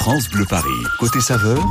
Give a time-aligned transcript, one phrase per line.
[0.00, 0.82] France Bleu Paris.
[0.98, 1.62] Côté saveur,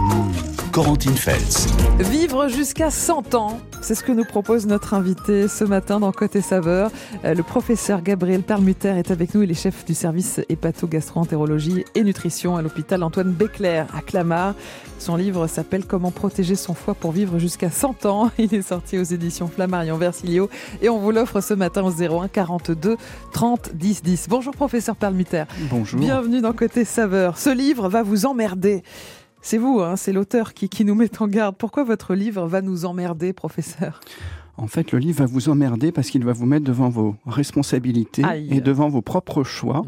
[0.71, 1.67] Corentine Feltz.
[1.99, 6.41] Vivre jusqu'à 100 ans, c'est ce que nous propose notre invité ce matin dans Côté
[6.41, 6.91] Saveur.
[7.25, 9.41] Euh, Le professeur Gabriel Permuter est avec nous.
[9.41, 14.53] Il est chef du service hépato-gastro-entérologie et nutrition à l'hôpital Antoine Béclair à Clamart.
[14.99, 18.31] Son livre s'appelle Comment protéger son foie pour vivre jusqu'à 100 ans.
[18.37, 20.49] Il est sorti aux éditions Flammarion Versilio
[20.81, 22.97] et on vous l'offre ce matin au 01 42
[23.33, 24.27] 30 10 10.
[24.29, 25.45] Bonjour professeur Permuter.
[25.71, 25.99] Bonjour.
[25.99, 27.37] Bienvenue dans Côté Saveur.
[27.37, 28.83] Ce livre va vous emmerder.
[29.41, 31.55] C'est vous, hein, c'est l'auteur qui, qui nous met en garde.
[31.57, 34.01] Pourquoi votre livre va nous emmerder, professeur?
[34.57, 38.23] En fait, le livre va vous emmerder parce qu'il va vous mettre devant vos responsabilités
[38.25, 38.49] Aïe.
[38.51, 39.85] et devant vos propres choix,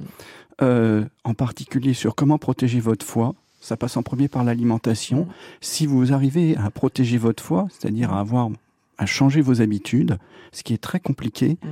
[0.61, 3.33] euh, en particulier sur comment protéger votre foie.
[3.59, 5.25] Ça passe en premier par l'alimentation.
[5.25, 5.27] Mm.
[5.59, 8.49] Si vous arrivez à protéger votre foie, c'est-à-dire à avoir
[8.97, 10.17] à changer vos habitudes,
[10.51, 11.67] ce qui est très compliqué, Mm.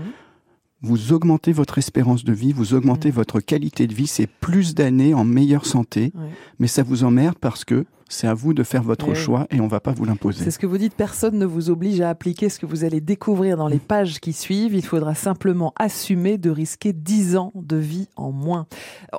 [0.82, 3.14] Vous augmentez votre espérance de vie, vous augmentez Mm.
[3.14, 6.30] votre qualité de vie, c'est plus d'années en meilleure santé, Ouais.
[6.60, 9.60] mais ça vous emmerde parce que c'est à vous de faire votre Eh choix et
[9.62, 10.44] on va pas vous l'imposer.
[10.44, 13.02] C'est ce que vous dites, personne ne vous oblige à appliquer ce que vous allez
[13.02, 14.74] découvrir dans les pages qui suivent.
[14.74, 18.66] Il faudra simplement assumer de risquer 10 ans de vie en moins.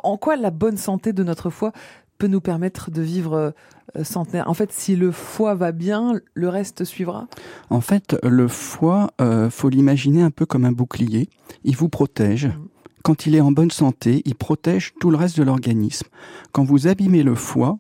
[0.03, 1.73] En quoi la bonne santé de notre foie
[2.21, 3.55] peut nous permettre de vivre
[3.97, 7.27] euh, centenaire En fait, si le foie va bien, le reste suivra?
[7.71, 11.29] En fait, le foie, euh, faut l'imaginer un peu comme un bouclier.
[11.65, 12.47] Il vous protège.
[12.47, 12.69] Mhm.
[13.03, 16.07] Quand il est en bonne santé, il protège tout le reste de l'organisme.
[16.53, 17.79] Quand vous abîmez le foie,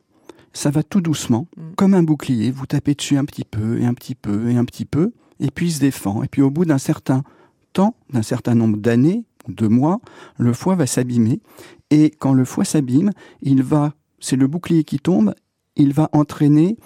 [0.54, 1.75] ça va tout doucement, Mhm.
[1.77, 2.50] comme un bouclier.
[2.50, 5.50] Vous tapez dessus un petit peu, et un petit peu, et un petit peu, et
[5.50, 6.22] puis il se défend.
[6.22, 7.22] Et puis au bout d'un certain
[7.75, 10.00] temps, d'un certain nombre d'années, de mois,
[10.38, 11.41] le foie va s'abîmer.
[11.91, 13.10] Et quand le foie s'abîme,
[13.42, 15.34] il va, c'est le bouclier qui tombe,
[15.76, 16.76] il va entraîner,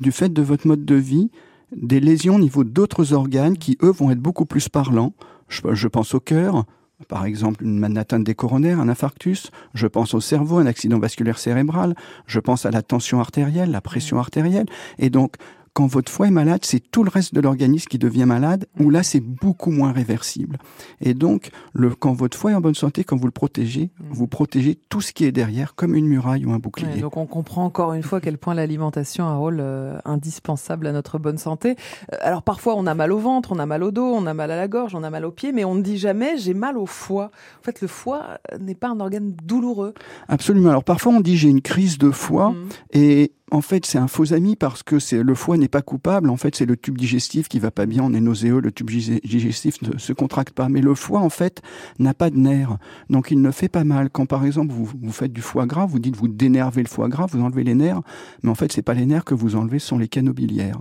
[0.00, 1.30] du fait de votre mode de vie,
[1.76, 5.12] des lésions au niveau d'autres organes qui, eux, vont être beaucoup plus parlants.
[5.48, 6.64] Je, je pense au cœur,
[7.08, 9.50] par exemple une atteinte des coronaires, un infarctus.
[9.74, 11.94] Je pense au cerveau, un accident vasculaire cérébral.
[12.26, 14.66] Je pense à la tension artérielle, la pression artérielle.
[14.98, 15.34] Et donc,
[15.74, 18.90] quand votre foie est malade, c'est tout le reste de l'organisme qui devient malade, où
[18.90, 20.56] là, c'est beaucoup moins réversible.
[21.00, 24.28] Et donc, le, quand votre foie est en bonne santé, quand vous le protégez, vous
[24.28, 26.88] protégez tout ce qui est derrière, comme une muraille ou un bouclier.
[26.94, 29.98] Ouais, donc on comprend encore une fois à quel point l'alimentation a un rôle euh,
[30.04, 31.76] indispensable à notre bonne santé.
[32.12, 34.34] Euh, alors parfois on a mal au ventre, on a mal au dos, on a
[34.34, 36.54] mal à la gorge, on a mal aux pieds, mais on ne dit jamais j'ai
[36.54, 37.30] mal au foie.
[37.60, 39.92] En fait le foie euh, n'est pas un organe douloureux.
[40.28, 40.70] Absolument.
[40.70, 42.68] Alors parfois on dit j'ai une crise de foie Mm.
[42.92, 46.28] et en fait c'est un faux ami parce que c'est le foie n'est pas coupable.
[46.28, 48.90] En fait c'est le tube digestif qui va pas bien, on est nauséeux, le tube
[48.90, 50.68] digestif ne se contracte pas.
[50.68, 51.62] Mais le foie en fait
[51.98, 52.76] n'a pas de nerfs,
[53.10, 54.10] donc il ne fait pas mal.
[54.10, 57.08] Quand par exemple vous, vous faites du foie gras, vous dites vous dénervez le foie
[57.08, 58.00] gras, vous enlevez les nerfs,
[58.42, 60.80] mais en fait c'est pas les nerfs que vous enlevez, ce sont les canaux biliaires.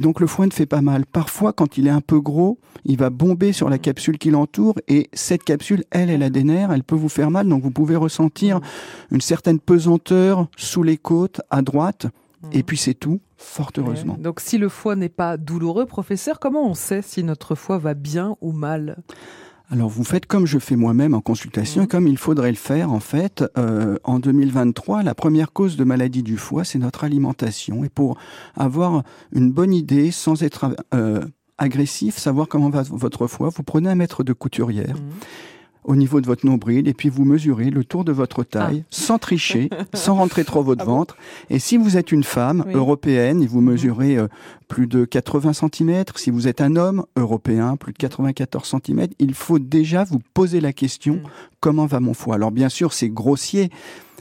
[0.00, 1.04] Donc le foie ne fait pas mal.
[1.06, 4.74] Parfois, quand il est un peu gros, il va bomber sur la capsule qui l'entoure
[4.88, 7.48] et cette capsule, elle, elle a des nerfs, elle peut vous faire mal.
[7.48, 8.60] Donc vous pouvez ressentir
[9.10, 12.06] une certaine pesanteur sous les côtes à droite.
[12.50, 14.16] Et puis c'est tout, fort heureusement.
[14.18, 17.94] Donc si le foie n'est pas douloureux, professeur, comment on sait si notre foie va
[17.94, 18.98] bien ou mal?
[19.70, 22.92] Alors vous faites comme je fais moi-même en consultation, et comme il faudrait le faire
[22.92, 23.44] en fait.
[23.56, 27.84] Euh, en 2023, la première cause de maladie du foie, c'est notre alimentation.
[27.84, 28.18] Et pour
[28.56, 29.02] avoir
[29.32, 31.24] une bonne idée, sans être euh,
[31.58, 35.02] agressif, savoir comment va votre foie, vous prenez un mètre de couturière Mhm.
[35.84, 39.18] Au niveau de votre nombril et puis vous mesurez le tour de votre taille sans
[39.18, 41.16] tricher, sans rentrer trop votre Ah bon ventre.
[41.50, 42.74] Et si vous êtes une femme Oui.
[42.74, 43.70] européenne et vous Mhm.
[43.72, 44.28] mesurez euh,
[44.68, 49.34] plus de 80 cm, si vous êtes un homme européen, plus de 94 cm, il
[49.34, 51.20] faut déjà vous poser la question Mhm.
[51.60, 52.36] comment va mon foie?
[52.36, 53.70] Alors bien sûr, c'est grossier.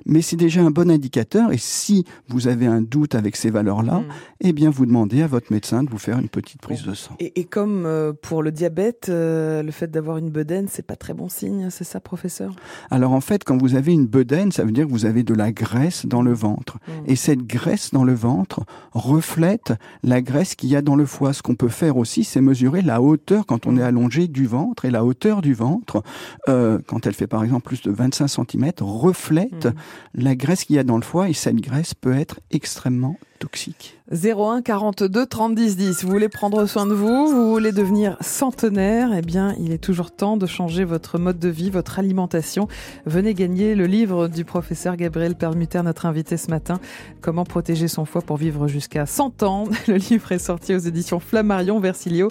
[0.06, 4.00] Mais c'est déjà un bon indicateur et si vous avez un doute avec ces valeurs-là,
[4.00, 4.06] Mhm.
[4.42, 7.16] eh bien vous demandez à votre médecin de vous faire une petite prise de sang.
[7.20, 10.96] Et, et comme euh, pour le diabète, euh, le fait d'avoir une bedaine, c'est pas
[10.96, 12.54] très bon signe, c'est ça, professeur?
[12.90, 15.34] Alors en fait, quand vous avez une bedaine, ça veut dire que vous avez de
[15.34, 16.78] la graisse dans le ventre.
[16.88, 16.94] Mhm.
[17.08, 18.62] Et cette graisse dans le ventre
[18.94, 19.74] reflète
[20.04, 21.34] la graisse qu'il y a dans le foie.
[21.34, 23.80] Ce qu'on peut faire aussi, c'est mesurer la hauteur quand on Mhm.
[23.80, 24.86] est allongé du ventre.
[24.86, 26.04] Et la hauteur du ventre,
[26.50, 29.74] euh, quand elle fait par exemple plus de 25 cm, reflète Mhm.
[30.14, 31.30] La graisse qu'il y a dans le foie.
[31.30, 33.98] Et cette graisse peut être extrêmement toxique.
[34.12, 36.04] 01 42 30 10 10.
[36.04, 40.12] Vous voulez prendre soin de vous, vous voulez devenir centenaire, eh bien, il est toujours
[40.12, 42.68] temps de changer votre mode de vie, votre alimentation.
[43.06, 46.80] Venez gagner le livre du professeur Gabriel Permuter, notre invité ce matin.
[47.22, 49.64] Comment protéger son foie pour vivre jusqu'à 100 ans?
[49.88, 52.30] Le livre est sorti aux éditions Flammarion Versilio.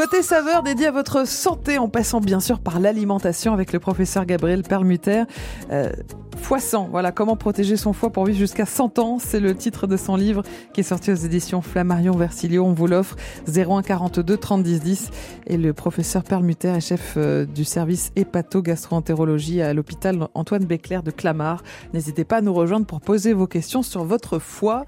[0.00, 4.24] Côté saveur dédié à votre santé en passant bien sûr par l'alimentation avec le professeur
[4.24, 5.24] Gabriel Permuter.
[5.70, 5.92] Euh,
[6.38, 9.18] foie 100, voilà comment protéger son foie pour vivre jusqu'à 100 ans.
[9.18, 10.42] C'est le titre de son livre
[10.72, 12.64] qui est sorti aux éditions Flammarion Versilio.
[12.64, 13.16] On vous l'offre
[13.54, 15.10] 01 42 30 10 10.
[15.48, 21.10] Et le professeur Permuter est chef euh, du service hépato-gastroentérologie à l'hôpital Antoine Béclair de
[21.10, 21.62] Clamart.
[21.92, 24.86] N'hésitez pas à nous rejoindre pour poser vos questions sur votre foie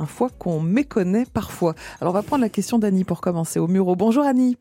[0.00, 1.74] un foie qu'on méconnaît parfois.
[2.00, 3.94] Alors on va prendre la question d'Annie pour commencer au Muro.
[3.96, 4.56] Bonjour Annie.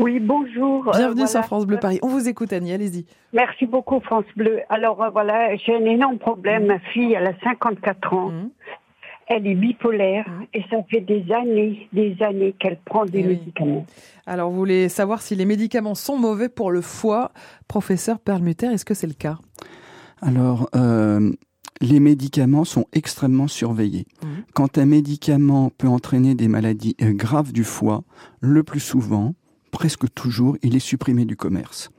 [0.00, 0.88] Oui, bonjour.
[0.88, 2.00] Euh, Bienvenue sur France Bleu Paris.
[2.02, 3.06] On vous écoute Annie, allez-y.
[3.32, 4.60] Merci beaucoup France Bleu.
[4.70, 6.66] Alors euh, voilà, j'ai un énorme problème.
[6.66, 8.30] Ma fille, elle a 54 ans.
[8.30, 8.50] Mmh.
[9.26, 10.44] Elle est bipolaire mmh.
[10.54, 13.86] et ça fait des années, des années qu'elle prend des eh médicaments.
[14.26, 17.30] Alors, vous voulez savoir si les médicaments sont mauvais pour le foie,
[17.68, 19.36] professeur Perlmutter, est-ce que c'est le cas?
[20.20, 21.32] Alors, euh,
[21.84, 24.06] les médicaments sont extrêmement surveillés.
[24.22, 24.26] Mmh.
[24.54, 28.04] Quand un médicament peut entraîner des maladies euh, graves du foie,
[28.40, 29.34] le plus souvent,
[29.70, 31.90] presque toujours, il est supprimé du commerce.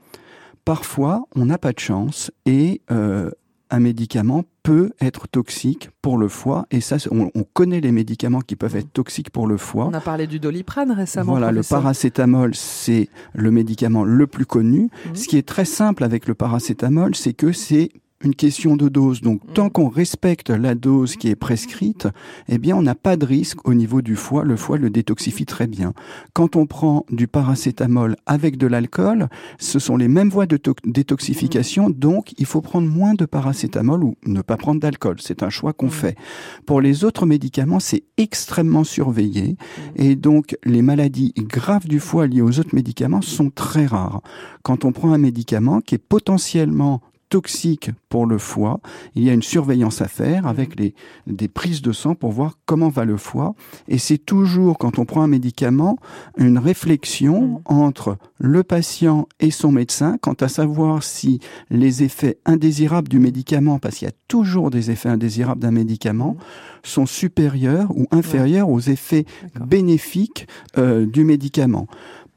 [0.64, 3.30] Parfois, on n'a pas de chance et euh,
[3.70, 6.66] un médicament peut être toxique pour le foie.
[6.70, 9.86] Et ça, on, connaît les médicaments qui peuvent être toxiques pour le foie.
[9.86, 11.32] On a parlé du doliprane récemment.
[11.32, 14.82] Voilà, le paracétamol, c'est le médicament le plus connu.
[14.82, 15.14] Mmh.
[15.14, 17.90] Ce qui est très simple avec le paracétamol, c'est que c'est
[18.22, 19.20] une question de dose.
[19.20, 19.52] Donc, mm.
[19.52, 22.08] tant qu'on respecte la dose qui est prescrite,
[22.48, 24.44] eh bien, on n'a pas de risque au niveau du foie.
[24.44, 25.92] Le foie le détoxifie très bien.
[26.32, 29.28] Quand on prend du paracétamol avec de l'alcool,
[29.58, 31.90] ce sont les mêmes voies de détoxification.
[31.90, 31.92] Mm.
[31.92, 35.16] Donc, il faut prendre moins de paracétamol ou ne pas prendre d'alcool.
[35.20, 35.90] C'est un choix qu'on mm.
[35.90, 36.16] fait.
[36.64, 39.56] Pour les autres médicaments, c'est extrêmement surveillé.
[39.94, 44.22] Et donc, les maladies graves du foie liées aux autres médicaments sont très rares.
[44.62, 48.80] Quand on prend un médicament qui est potentiellement toxique pour le foie,
[49.14, 50.48] il y a une surveillance à faire mhm.
[50.48, 50.94] avec les,
[51.26, 53.54] des prises de sang pour voir comment va le foie.
[53.88, 55.98] Et c'est toujours, quand on prend un médicament,
[56.36, 57.60] une réflexion mhm.
[57.64, 61.40] entre le patient et son médecin quant à savoir si
[61.70, 66.34] les effets indésirables du médicament, parce qu'il y a toujours des effets indésirables d'un médicament,
[66.34, 66.40] mhm.
[66.82, 69.24] sont supérieurs ou inférieurs aux effets
[69.60, 70.46] bénéfiques
[70.78, 71.86] euh, du médicament.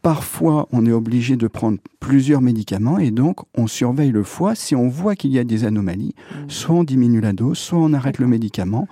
[0.01, 4.55] Parfois, on est obligé de prendre plusieurs médicaments et donc on surveille le foie.
[4.55, 6.35] Si on voit qu'il y a des anomalies, mmh.
[6.49, 8.87] soit on diminue la dose, soit on arrête le médicament.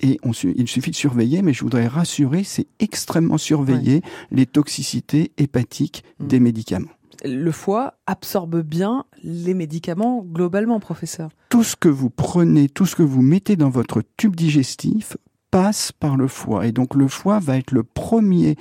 [0.00, 5.32] Et on, il suffit de surveiller, mais je voudrais rassurer, c'est extrêmement surveillé les toxicités
[5.38, 6.26] hépatiques mmh.
[6.26, 6.90] des médicaments.
[7.24, 11.30] Le foie absorbe bien les médicaments globalement, professeur.
[11.50, 15.16] Tout ce que vous prenez, tout ce que vous mettez dans votre tube digestif
[15.52, 16.66] passe par le foie.
[16.66, 18.56] Et donc le foie va être le premier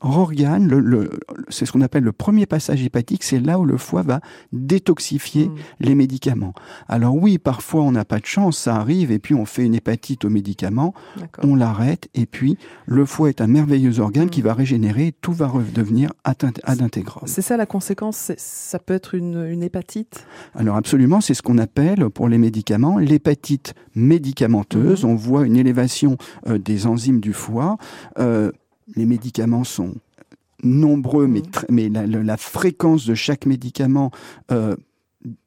[0.00, 1.10] organe, le,
[1.48, 4.20] c'est ce qu'on appelle le premier passage hépatique, c'est là où le foie va
[4.52, 5.54] détoxifier mm.
[5.80, 6.52] les médicaments.
[6.86, 9.74] Alors oui, parfois on n'a pas de chance, ça arrive, et puis on fait une
[9.74, 10.92] hépatite aux médicaments,
[11.42, 14.44] on l'arrête, et puis le foie est un merveilleux organe qui mm.
[14.44, 17.24] va régénérer, tout va redevenir adintégral.
[17.24, 20.26] C'est ça la conséquence, ça peut être une, hépatite?
[20.54, 25.04] Alors absolument, c'est ce qu'on appelle pour les médicaments l'hépatite médicamenteuse.
[25.04, 25.08] Mm.
[25.08, 26.16] On voit une élévation
[26.46, 27.78] euh, des enzymes du foie.
[28.18, 28.52] Euh,
[28.94, 29.94] les médicaments sont
[30.62, 31.44] nombreux, mais, mm.
[31.70, 34.10] mais la, fréquence de chaque médicament,
[34.50, 34.76] euh,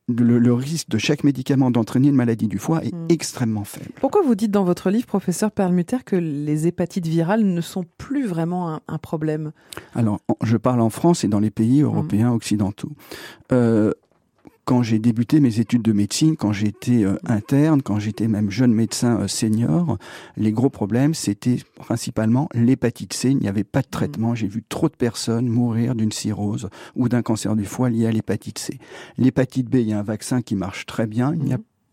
[0.08, 3.08] le, risque de chaque médicament d'entraîner une maladie du foie est mm.
[3.10, 3.92] extrêmement faible.
[4.00, 8.26] Pourquoi vous dites dans votre livre, professeur Perlmutter, que les hépatites virales ne sont plus
[8.26, 9.52] vraiment un, problème?
[9.94, 12.92] Alors, je parle en France et dans les pays européens occidentaux.
[13.52, 13.92] Euh,
[14.70, 18.72] quand j'ai débuté mes études de médecine, quand j'étais euh, interne, quand j'étais même jeune
[18.72, 19.98] médecin euh, senior,
[20.38, 23.32] les gros problèmes, c'était principalement l'hépatite C.
[23.32, 24.36] Il n'y avait pas de traitement.
[24.36, 28.12] J'ai vu trop de personnes mourir d'une cirrhose ou d'un cancer du foie lié à
[28.12, 28.78] l'hépatite C.
[29.18, 31.34] L'hépatite B, il y a un vaccin qui marche très bien.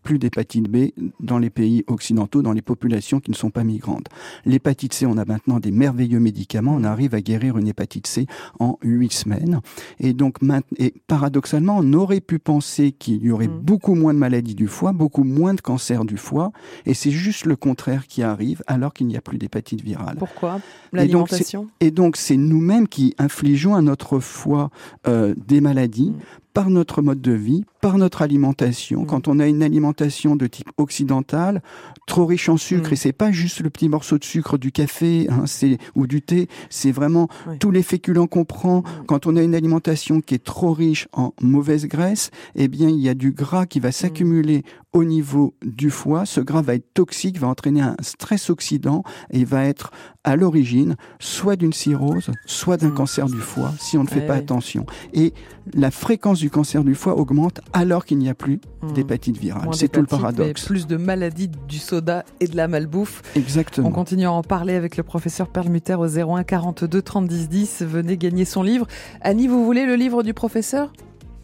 [0.07, 4.05] Plus d'hépatite B dans les pays occidentaux, dans les populations qui ne sont pas migrantes.
[4.45, 6.75] L'hépatite C, on a maintenant des merveilleux médicaments.
[6.75, 8.25] On arrive à guérir une hépatite C
[8.61, 9.59] en huit semaines.
[9.99, 10.37] Et donc,
[10.77, 13.59] et paradoxalement, on aurait pu penser qu'il y aurait mm.
[13.59, 16.53] beaucoup moins de maladies du foie, beaucoup moins de cancers du foie.
[16.85, 20.15] Et c'est juste le contraire qui arrive alors qu'il n'y a plus d'hépatite virale.
[20.17, 20.61] Pourquoi
[20.93, 21.67] L'alimentation?
[21.81, 24.69] Et donc, c'est nous-mêmes qui infligeons à notre foie
[25.05, 26.11] euh, des maladies.
[26.11, 26.21] Mm
[26.57, 29.03] par notre mode de vie, par notre alimentation.
[29.03, 29.05] Mm.
[29.05, 31.61] Quand on a une alimentation de type occidental,
[32.05, 32.93] trop riche en sucre, mm.
[32.93, 36.21] et c'est pas juste le petit morceau de sucre du café hein, c'est, ou du
[36.21, 37.27] thé, c'est vraiment
[37.59, 38.79] tous les féculents qu'on prend.
[38.79, 39.05] Mm.
[39.07, 42.99] Quand on a une alimentation qui est trop riche en mauvaise graisse, eh bien, il
[42.99, 44.63] y a du gras qui va s'accumuler
[44.97, 46.25] au niveau du foie.
[46.25, 49.91] Ce gras va être toxique, va entraîner un stress oxydant et va être
[50.23, 52.93] à l'origine soit d'une cirrhose, soit d'un mmh.
[52.95, 54.87] cancer du foie si on ne fait pas attention.
[55.13, 55.33] Et
[55.73, 58.93] la fréquence du cancer du foie augmente alors qu'il n'y a plus mmh.
[58.93, 59.69] d'hépatite virale.
[59.73, 60.65] C'est tout le paradoxe.
[60.65, 63.21] plus de maladies du soda et de la malbouffe.
[63.35, 63.89] Exactement.
[63.89, 67.83] On continue à en parler avec le professeur Perlmutter au 01 42 30 10 10.
[67.83, 68.87] Venez gagner son livre.
[69.21, 70.91] Annie, vous voulez le livre du professeur?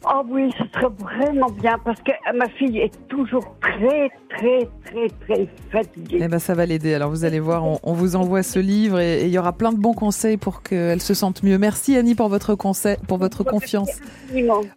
[0.05, 5.07] Oh oui, ce serait vraiment bien parce que ma fille est toujours très, très, très,
[5.25, 6.19] très fatiguée.
[6.22, 6.93] Eh ben, ça va l'aider.
[6.93, 9.77] Alors, vous allez voir, on, vous envoie ce livre et, il y aura plein de
[9.77, 11.57] bons conseils pour qu'elle se sente mieux.
[11.57, 13.91] Merci Annie pour votre conseil, pour votre confiance.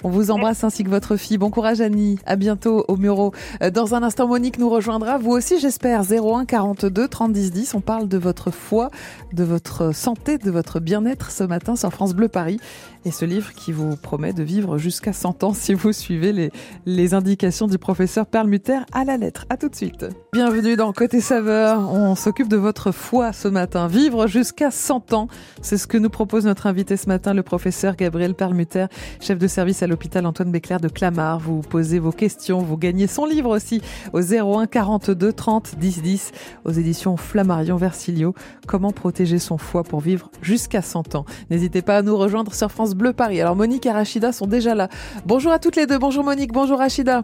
[0.04, 1.38] On vous embrasse ainsi que votre fille.
[1.38, 2.18] Bon courage Annie.
[2.24, 3.32] À bientôt au Muro.
[3.62, 5.18] Euh, dans un instant, Monique nous rejoindra.
[5.18, 6.02] Vous aussi, j'espère.
[6.02, 7.74] 01 42 30 10 10.
[7.74, 8.90] On parle de votre foi,
[9.32, 12.60] de votre santé, de votre bien-être ce matin sur France Bleu Paris
[13.06, 16.50] et ce livre qui vous promet de vivre jusqu'à 100 ans si vous suivez
[16.84, 19.46] les, indications du professeur Perlmutter à la lettre.
[19.48, 20.04] À tout de suite.
[20.32, 21.90] Bienvenue dans Côté Saveur.
[21.92, 23.86] On s'occupe de votre foi ce matin.
[23.86, 25.28] Vivre jusqu'à 100 ans,
[25.62, 28.86] c'est ce que nous propose notre invité ce matin, le professeur Gabriel Perlmutter,
[29.20, 31.38] chef de service à l'hôpital Antoine Béclair de Clamart.
[31.38, 33.80] Vous posez vos questions, vous gagnez son livre aussi
[34.12, 36.32] au 01 42 30 10 10
[36.64, 38.34] aux éditions Flammarion Versilio.
[38.66, 41.24] Comment protéger son foie pour vivre jusqu'à 100 ans?
[41.50, 43.40] N'hésitez pas à nous rejoindre sur France Bleu Paris.
[43.40, 44.88] Alors Monique et Rachida sont déjà là.
[45.24, 45.98] Bonjour à toutes les deux.
[45.98, 47.22] Bonjour Monique, bonjour Rachida.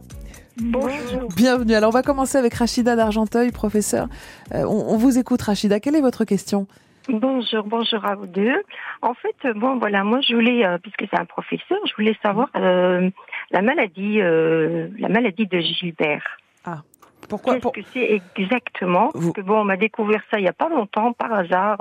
[0.60, 1.28] Bonjour.
[1.36, 1.74] Bienvenue.
[1.74, 4.08] Alors on va commencer avec Rachida d'Argenteuil, professeur.
[4.54, 5.80] Euh, on, vous écoute Rachida.
[5.80, 6.66] Quelle est votre question?
[7.08, 8.62] Bonjour, bonjour à vous deux.
[9.00, 12.48] En fait, bon voilà, moi je voulais, euh, puisque c'est un professeur, je voulais savoir
[12.54, 13.10] euh,
[13.50, 16.38] la maladie, la maladie de Gilbert.
[16.64, 16.82] Ah.
[17.28, 19.10] Pourquoi Qu'est-ce que c'est exactement?
[19.12, 21.78] Parce que bon, on m'a découvert ça il y a pas longtemps par hasard.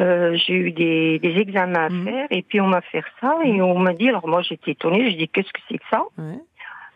[0.00, 2.04] Euh, j'ai eu des, des, examens à mhm.
[2.04, 3.62] faire et puis on m'a fait ça et mhm.
[3.62, 6.02] on m'a dit, alors moi j'étais étonnée, je dis qu'est-ce que c'est que ça?
[6.16, 6.38] Ouais.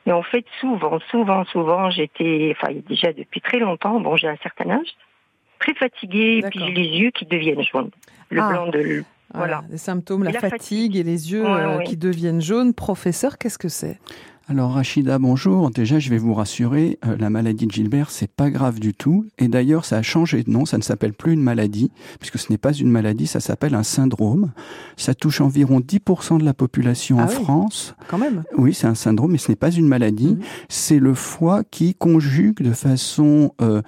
[0.07, 4.37] Et en fait, souvent, souvent, souvent, j'étais, enfin déjà depuis très longtemps, bon j'ai un
[4.43, 4.97] certain âge,
[5.59, 7.91] très fatiguée et puis j'ai les yeux qui deviennent jaunes.
[8.31, 8.49] Le ah.
[8.49, 9.05] blanc de...
[9.35, 9.65] Voilà.
[9.69, 12.73] Les symptômes, la, fatigue, et les yeux euh, qui deviennent jaunes.
[12.73, 13.99] Professeur, qu'est-ce que c'est?
[14.47, 15.71] Alors Rachida, bonjour.
[15.71, 19.25] Déjà, je vais vous rassurer, euh, la maladie de Gilbert, c'est pas grave du tout.
[19.39, 20.67] Et d'ailleurs, ça a changé de nom.
[20.67, 23.83] Ça ne s'appelle plus une maladie, puisque ce n'est pas une maladie, ça s'appelle un
[23.83, 24.53] syndrome.
[24.99, 27.95] Ça touche environ 10% de la population ah en France.
[28.09, 28.45] Quand même.
[28.59, 30.35] Oui, c'est un syndrome, mais ce n'est pas une maladie.
[30.35, 30.41] Mmh.
[30.69, 33.81] C'est le foie qui conjugue de façon euh,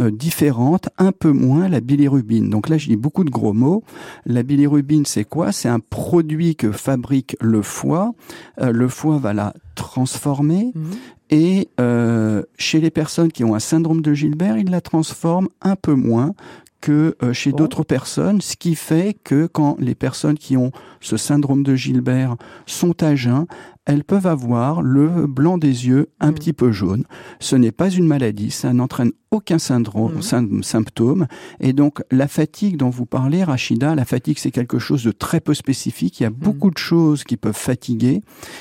[0.00, 2.50] euh, différente, un peu moins la bilirubine.
[2.50, 3.82] Donc là, je dis beaucoup de gros mots.
[4.26, 5.50] La bilirubine, c'est quoi?
[5.50, 8.12] C'est un produit que fabrique le foie.
[8.60, 10.90] Euh, le foie va la transformer mhm.
[11.30, 15.76] et euh, chez les personnes qui ont un syndrome de Gilbert, il la transforme un
[15.76, 16.32] peu moins
[16.80, 21.64] que chez d'autres personnes, ce qui fait que quand les personnes qui ont ce syndrome
[21.64, 22.36] de Gilbert
[22.66, 23.46] sont à jeun,
[23.88, 26.34] elles peuvent avoir le blanc des yeux un mm.
[26.34, 27.04] petit peu jaune.
[27.40, 30.62] Ce n'est pas une maladie, ça n'entraîne aucun syndrome, mm.
[30.62, 31.26] symptôme.
[31.60, 35.40] Et donc, la fatigue dont vous parlez, Rachida, la fatigue, c'est quelque chose de très
[35.40, 36.20] peu spécifique.
[36.20, 36.34] Il y a mm.
[36.34, 38.20] beaucoup de choses qui peuvent fatiguer.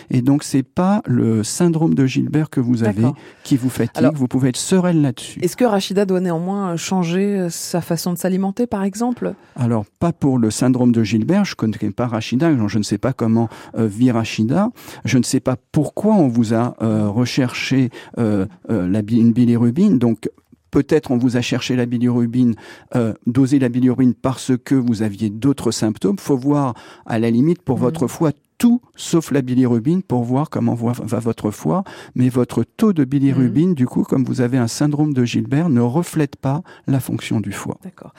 [0.10, 3.04] Et donc, c'est pas le syndrome de Gilbert que vous avez
[3.44, 4.10] qui vous fatigue.
[4.14, 5.40] vous pouvez être sereine là-dessus.
[5.42, 9.34] Est-ce que Rachida doit néanmoins changer euh, sa façon de s'alimenter, par exemple?
[9.58, 11.44] Alors, pas pour le syndrome de Gilbert.
[11.44, 12.50] Je connais pas Rachida.
[12.68, 14.70] Je ne sais pas comment euh, vit Rachida.
[15.04, 20.00] Je ne sais pas pourquoi on vous a euh, recherché euh, euh, la, une bilirubine.
[20.00, 20.30] Donc
[20.70, 22.56] Peut-être on vous a cherché la bilirubine,
[22.94, 26.20] euh, dosé la bilirubine parce que vous aviez d'autres symptômes.
[26.20, 26.74] Faut voir
[27.06, 27.82] à la limite pour mmh.
[27.82, 31.84] votre foie tout sauf la bilirubine pour voir comment va, votre foie.
[32.16, 33.76] Mais votre taux de bilirubine, mmh.
[33.76, 37.54] du coup, comme vous avez un syndrome de Gilbert, ne reflète pas la fonction du
[37.54, 37.78] foie.
[37.84, 38.14] D'accord.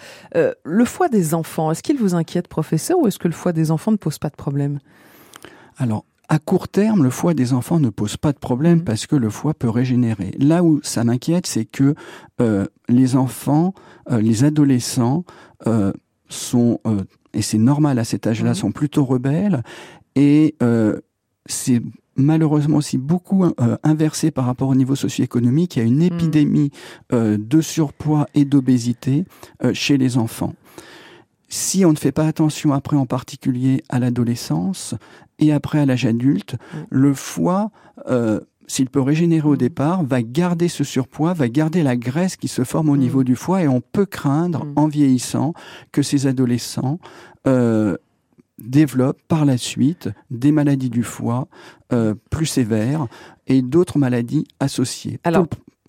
[0.65, 3.71] le foie des enfants, est-ce qu'il vous inquiète, professeur, ou est-ce que le foie des
[3.71, 4.79] enfants ne pose pas de problème?
[5.77, 8.85] Alors, à court terme, le foie des enfants ne pose pas de problème mmh.
[8.85, 10.35] parce que le foie peut régénérer.
[10.39, 11.95] Là où ça m'inquiète, c'est que
[12.41, 13.73] euh, les enfants,
[14.11, 15.25] euh, les adolescents
[15.67, 15.93] euh,
[16.29, 16.81] sont,
[17.33, 18.57] et c'est normal à cet âge-là, mmh.
[18.57, 19.63] sont plutôt rebelles
[20.15, 20.57] et
[21.47, 21.81] c'est
[22.17, 23.47] malheureusement aussi beaucoup
[23.83, 25.77] inversé par rapport au niveau socio-économique.
[25.77, 26.03] Il y a une mmh.
[26.03, 26.71] épidémie
[27.11, 29.25] de surpoids et d'obésité
[29.73, 30.53] chez les enfants
[31.49, 34.95] si on ne fait pas attention après en particulier à l'adolescence
[35.39, 36.77] et après à l'âge adulte, mm.
[36.91, 37.71] le foie,
[38.09, 39.59] euh, s'il peut régénérer au mm.
[39.59, 43.01] départ, va garder ce surpoids, va garder la graisse qui se forme au mm.
[43.01, 45.55] niveau du foie et on peut craindre en vieillissant
[45.93, 46.99] que ces adolescents
[47.47, 47.97] euh,
[48.59, 51.49] développent par la suite des maladies du foie
[51.93, 53.07] euh, plus sévères
[53.47, 55.21] et d'autres maladies associées.
[55.25, 55.47] Alors,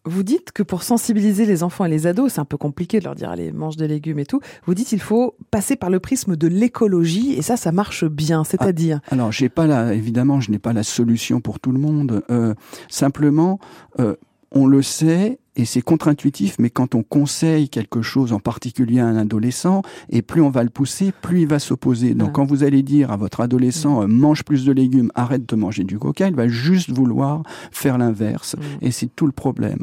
[0.10, 3.06] vous dites que pour sensibiliser les enfants et les ados, c'est un peu compliqué de
[3.06, 4.42] leur dire allez, mange des légumes et tout.
[4.66, 8.44] Vous dites qu'il faut passer par le prisme de l'écologie et ça, ça marche bien.
[8.44, 11.80] C'est-à-dire ah, Alors, j'ai pas la, évidemment, je n'ai pas la solution pour tout le
[11.80, 12.24] monde.
[12.30, 12.54] Euh,
[12.90, 13.60] simplement,
[14.00, 14.16] euh,
[14.52, 19.08] on le sait, et c'est contre-intuitif, mais quand on conseille quelque chose en particulier à
[19.08, 22.14] un adolescent, et plus on va le pousser, plus il va s'opposer.
[22.14, 24.04] Donc quand vous allez dire à votre adolescent, mm.
[24.04, 27.98] euh, mange plus de légumes, arrête de manger du coca, il va juste vouloir faire
[27.98, 28.56] l'inverse.
[28.56, 28.86] Mm.
[28.86, 29.80] Et c'est tout le problème.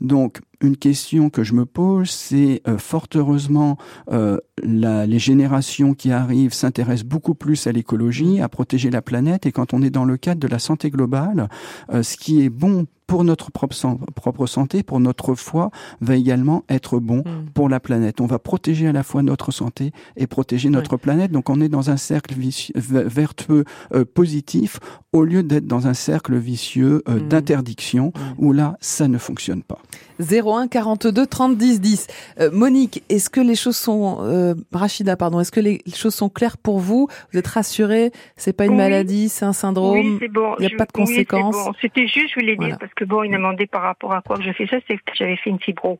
[0.00, 3.78] Donc, une question que je me pose, c'est euh, fort heureusement,
[4.10, 9.46] euh, la, les générations qui arrivent s'intéressent beaucoup plus à l'écologie, à protéger la planète,
[9.46, 11.48] et quand on est dans le cadre de la santé globale,
[11.92, 13.76] euh, ce qui est bon pour notre propre,
[14.14, 17.50] propre santé, pour notre foi, va également être bon mm.
[17.54, 18.20] pour la planète.
[18.20, 21.30] On va protéger à la fois notre santé et protéger notre planète.
[21.30, 22.34] Donc on est dans un cercle
[22.74, 24.78] vertueux euh, positif
[25.12, 27.28] au lieu d'être dans un cercle vicieux euh, mm.
[27.28, 28.44] d'interdiction mm.
[28.44, 29.78] où là, ça ne fonctionne pas.
[30.20, 32.06] 01 42 30 10 10.
[32.52, 36.56] Monique, est-ce que les choses sont euh, Rachida, pardon, est-ce que les choses sont claires
[36.56, 37.08] pour vous?
[37.32, 38.12] Vous êtes rassurée?
[38.36, 39.98] C'est pas une maladie, c'est un syndrome?
[39.98, 40.54] Oui, c'est bon.
[40.58, 41.56] Il n'y a pas de conséquences?
[41.80, 44.36] C'était juste, je voulais dire parce que bon, il m'a demandé par rapport à quoi
[44.36, 45.98] que je fais ça, c'est que j'avais fait une fibro.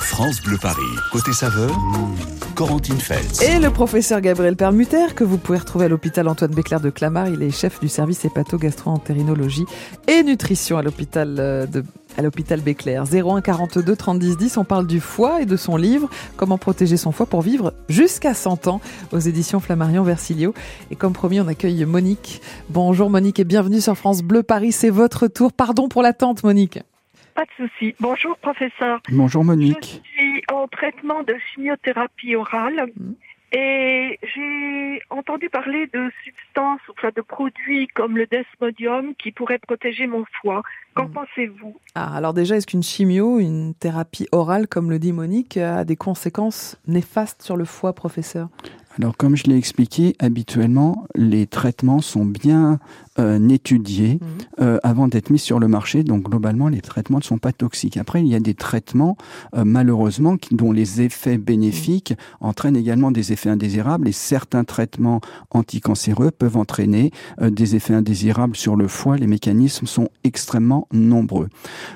[0.00, 0.82] France Bleu Paris.
[1.10, 1.70] Côté saveur,
[2.54, 3.42] Corentine Feltz.
[3.42, 7.28] Et le professeur Gabriel Permuter, que vous pouvez retrouver à l'hôpital Antoine Béclair de Clamart.
[7.28, 9.64] Il est chef du service hépato-gastro-entérinologie
[10.06, 11.84] et nutrition à l'hôpital euh, de
[12.16, 13.04] à l'hôpital Béclair.
[13.12, 14.56] 01 42 30 10 10.
[14.58, 18.34] On parle du foie et de son livre Comment protéger son foie pour vivre jusqu'à
[18.34, 20.54] 100 ans aux éditions Flammarion Versilio.
[20.92, 22.40] Et comme promis, on accueille Monique.
[22.68, 24.70] Bonjour Monique et bienvenue sur France Bleu Paris.
[24.70, 25.52] C'est votre tour.
[25.52, 26.78] Pardon pour l'attente Monique.
[27.34, 27.94] Pas de souci.
[27.98, 29.00] Bonjour, professeur.
[29.10, 30.02] Bonjour, Monique.
[30.04, 32.92] Je suis en traitement de chimiothérapie orale.
[32.96, 33.12] Mm.
[33.56, 40.08] Et j'ai entendu parler de substances, enfin de produits comme le desmodium qui pourraient protéger
[40.08, 40.62] mon foie.
[40.94, 41.12] Qu'en mm.
[41.12, 41.76] pensez-vous?
[41.94, 45.96] Ah, Alors déjà, est-ce qu'une chimio, une thérapie orale, comme le dit Monique, a des
[45.96, 48.48] conséquences néfastes sur le foie, professeur?
[48.96, 52.78] Alors, comme je l'ai expliqué, habituellement, les traitements sont bien
[53.18, 54.28] euh, étudiés mhm.
[54.60, 56.02] euh, avant d'être mis sur le marché.
[56.02, 57.96] Donc, globalement, les traitements ne sont pas toxiques.
[57.96, 59.16] Après, il y a des traitements,
[59.54, 62.48] euh, malheureusement, qui, dont les effets bénéfiques mhm.
[62.48, 64.08] entraînent également des effets indésirables.
[64.08, 69.16] Et certains traitements anticancéreux peuvent entraîner euh, des effets indésirables sur le foie.
[69.16, 71.48] Les mécanismes sont extrêmement nombreux.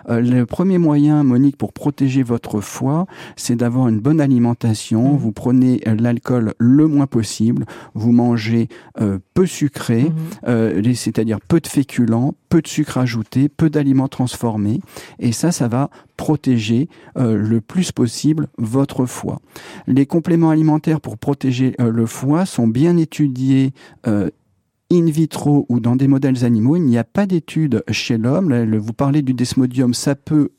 [0.09, 3.07] Euh, le premier moyen, Monique, pour protéger votre foie,
[3.37, 5.13] c'est d'avoir une bonne alimentation.
[5.13, 5.19] Mhm.
[5.19, 7.65] Vous prenez l'alcool le moins possible.
[7.95, 8.69] Vous mangez
[9.01, 10.13] euh, peu sucré,
[10.47, 14.81] euh, c'est-à-dire peu de féculents, peu de sucre ajouté, peu d'aliments transformés.
[15.19, 19.41] Et ça, ça va protéger euh, le plus possible votre foie.
[19.87, 23.73] Les compléments alimentaires pour protéger le foie sont bien étudiés
[24.05, 26.77] in vitro ou dans des modèles animaux.
[26.77, 28.53] Il n'y a pas d'études chez l'homme.
[28.77, 30.51] Vous parlez du desmodium, ça peut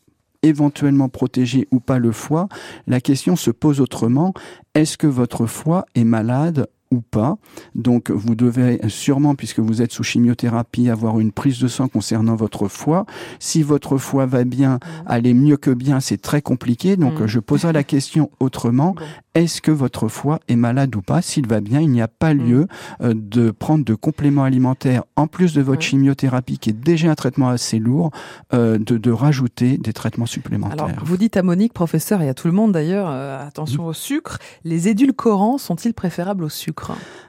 [0.44, 2.48] éventuellement protéger ou pas le foie,
[2.88, 4.34] la question se pose autrement.
[4.74, 7.38] Est-ce que votre foie est malade ou pas.
[7.76, 12.36] Donc vous devez sûrement, puisque vous êtes sous chimiothérapie, avoir une prise de sang concernant
[12.36, 13.06] votre foie.
[13.40, 14.80] Si votre foie va bien, mmh.
[15.06, 16.98] aller mieux que bien, c'est très compliqué.
[16.98, 17.28] Donc mmh.
[17.28, 18.96] je poserai la question autrement
[19.36, 21.22] est-ce que votre foie est malade ou pas?
[21.22, 22.38] S'il va bien, il n'y a pas mm.
[22.38, 22.68] lieu
[23.02, 27.16] euh, de prendre de compléments alimentaires en plus de votre chimiothérapie qui est déjà un
[27.16, 28.12] traitement assez lourd,
[28.54, 30.86] euh, de, rajouter des traitements supplémentaires.
[30.86, 33.94] Alors, vous dites à Monique, professeur, et à tout le monde d'ailleurs, euh, attention au
[33.94, 36.79] sucre, les édulcorants sont-ils préférables au sucre?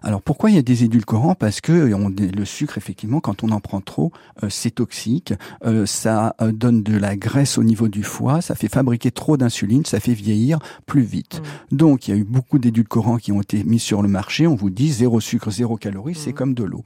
[0.02, 1.34] Alors pourquoi il y a des édulcorants?
[1.34, 4.12] Parce que le sucre, effectivement, quand on en prend trop,
[4.48, 5.34] c'est toxique,
[5.84, 10.00] ça donne de la graisse au niveau du foie, ça fait fabriquer trop d'insuline, ça
[10.00, 11.42] fait vieillir plus vite.
[11.72, 11.76] Mm.
[11.76, 14.46] Donc il y a eu beaucoup d'édulcorants qui ont été mis sur le marché.
[14.46, 16.34] On vous dit zéro sucre, zéro calorie, c'est mmh.
[16.34, 16.84] comme de l'eau.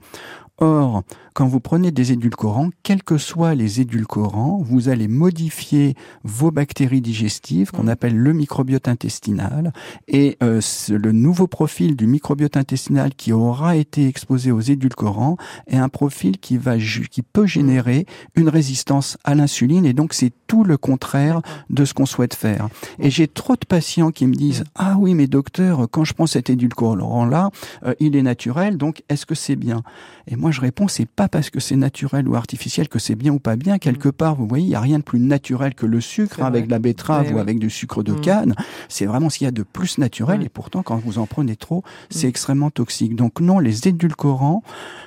[0.59, 1.03] Or,
[1.35, 7.01] quand vous prenez des édulcorants, quels que soient les édulcorants, vous allez modifier vos bactéries
[7.01, 7.88] digestives qu'on mmh.
[7.88, 9.73] appelle le microbiote intestinal.
[10.07, 15.37] Et euh, le nouveau profil du microbiote intestinal qui aura été exposé aux édulcorants
[15.67, 19.87] est un profil qui, va, qui peut générer une résistance à l'insuline.
[19.87, 22.69] Et donc, c'est tout le contraire de ce qu'on souhaite faire.
[23.01, 26.29] Et j'ai trop de patients qui me disent, ah oui, mais docteur, quand je prends
[26.29, 27.51] cet édulcorant-là,
[27.85, 29.83] euh, il est naturel, donc est-ce que c'est bien?
[30.29, 33.33] Et moi, je réponds, c'est pas parce que c'est naturel ou artificiel que c'est bien
[33.33, 33.78] ou pas bien.
[33.78, 34.12] Quelque mm.
[34.12, 36.70] part, vous voyez, il n'y a rien de plus naturel que le sucre avec de
[36.70, 38.20] la betterave ou avec du sucre de mm.
[38.20, 38.54] canne.
[38.88, 40.42] C'est vraiment ce qu'il y a de plus naturel.
[40.42, 42.30] Et pourtant, quand vous en prenez trop, c'est mm.
[42.30, 43.16] extrêmement toxique.
[43.16, 44.62] Donc non, les édulcorants,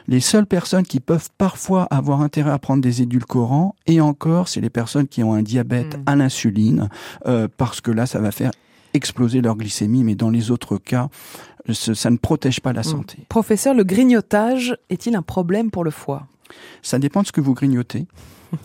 [0.08, 4.62] les seules personnes qui peuvent parfois avoir intérêt à prendre des édulcorants, et encore, c'est
[4.62, 6.90] les personnes qui ont un diabète à l'insuline,
[7.26, 8.52] euh, parce que là, ça va faire
[8.98, 11.10] exploser leur glycémie, mais dans les autres cas,
[11.72, 12.84] ça ne protège pas la mm.
[12.84, 13.18] santé.
[13.30, 16.28] Professeur, le grignotage est-il un problème pour le foie?
[16.82, 18.06] Ça dépend de ce que vous grignotez.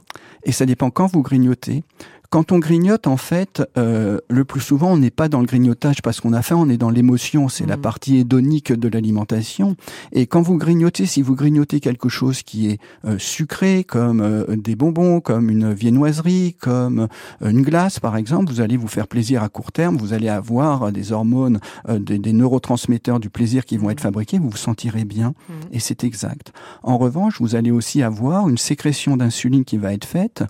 [0.44, 1.84] Et ça dépend quand vous grignotez,
[2.32, 6.00] Quand on grignote, en fait, euh, le plus souvent, on n'est pas dans le grignotage
[6.00, 7.50] parce qu'on a faim, on est dans l'émotion.
[7.50, 7.82] C'est la mm.
[7.82, 9.76] partie hédonique de l'alimentation.
[10.12, 14.56] Et quand vous grignotez, si vous grignotez quelque chose qui est euh, sucré, comme euh,
[14.56, 17.06] des bonbons, comme une viennoiserie, comme
[17.44, 19.98] une glace, par exemple, vous allez vous faire plaisir à court terme.
[19.98, 24.38] Vous allez avoir des hormones, des, des, neurotransmetteurs du plaisir qui vont être fabriqués.
[24.38, 25.34] Vous vous sentirez bien.
[25.50, 25.52] Mm.
[25.72, 26.54] Et c'est exact.
[26.82, 30.44] En revanche, vous allez aussi avoir une sécrétion d'insuline qui va être faite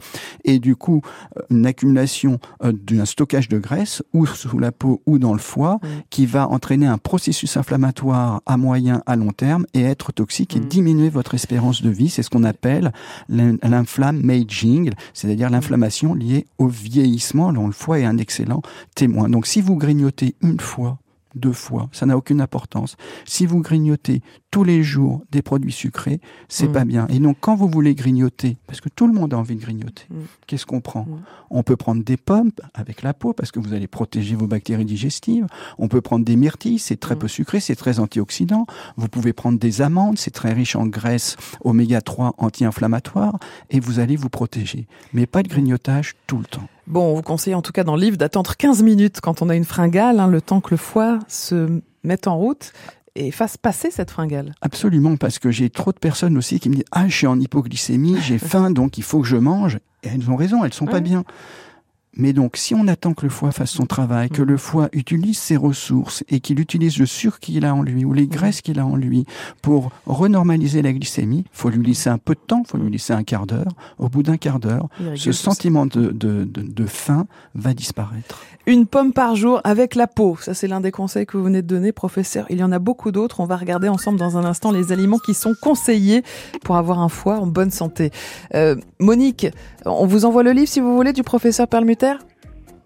[0.45, 1.03] et du coup
[1.51, 5.77] une accumulation euh, d'un stockage de graisse ou sous la peau ou dans le foie
[5.83, 5.87] mm.
[6.11, 10.61] qui va entraîner un processus inflammatoire à moyen à long terme et être toxique et
[10.61, 10.67] mm.
[10.67, 12.09] diminuer votre espérance de vie.
[12.09, 12.93] C'est ce qu'on appelle
[13.29, 15.53] l'inflammaging, c'est-à-dire mm.
[15.53, 18.63] l'inflammation liée au vieillissement dont le foie est un excellent
[18.95, 19.29] témoin.
[19.29, 20.99] Donc si vous grignotez une fois
[21.35, 22.97] deux fois, ça n'a aucune importance.
[23.25, 24.21] Si vous grignotez
[24.53, 26.73] tous les jours des produits sucrés, c'est mm.
[26.73, 27.07] pas bien.
[27.09, 30.05] Et donc, quand vous voulez grignoter, parce que tout le monde a envie de grignoter,
[30.11, 30.21] mm.
[30.47, 31.23] qu'est-ce qu'on prend mm.
[31.51, 34.85] On peut prendre des pommes avec la peau, parce que vous allez protéger vos bactéries
[34.85, 35.47] digestives.
[35.79, 38.67] On peut prendre des myrtilles, c'est très peu sucré, c'est très antioxydant.
[38.97, 43.39] Vous pouvez prendre des amandes, c'est très riche en graisse oméga 3 anti-inflammatoire,
[43.71, 44.87] et vous allez vous protéger.
[45.15, 46.69] Mais pas de grignotage tout le temps.
[46.87, 49.49] Bon, on vous conseille en tout cas dans le livre d'attendre 15 minutes quand on
[49.49, 52.73] a une fringale, hein, le temps que le foie se mette en route
[53.15, 54.55] et fasse passer cette fringale.
[54.61, 57.39] Absolument, parce que j'ai trop de personnes aussi qui me disent Ah, je suis en
[57.39, 59.79] hypoglycémie, j'ai faim, donc il faut que je mange.
[60.03, 61.25] Et elles ont raison, elles sont pas bien.
[62.17, 65.39] Mais donc, si on attend que le foie fasse son travail, que le foie utilise
[65.39, 68.79] ses ressources et qu'il utilise le sucre qu'il a en lui ou les graisses qu'il
[68.79, 69.25] a en lui
[69.63, 73.23] pour renormaliser la glycémie, faut lui laisser un peu de temps, faut lui laisser un
[73.23, 73.73] quart d'heure.
[73.99, 78.43] Au bout d'un quart d'heure, ce sentiment de, de, de, de, faim va disparaître.
[78.67, 81.63] Une pomme par jour avec la peau, ça c'est l'un des conseils que vous venez
[81.63, 82.47] de donner, professeur.
[82.49, 83.41] Il y en a beaucoup d'autres.
[83.41, 86.23] On va regarder ensemble dans un instant les aliments qui sont conseillés
[86.63, 88.11] pour avoir un foie en bonne santé.
[88.55, 89.49] Euh, Monique,
[89.85, 92.02] on vous envoie le livre si vous voulez du professeur Perlmutter